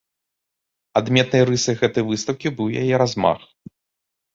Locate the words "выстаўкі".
2.11-2.47